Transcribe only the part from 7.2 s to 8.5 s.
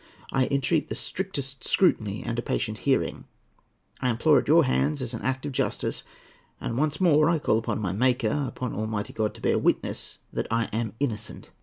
I call upon my Maker,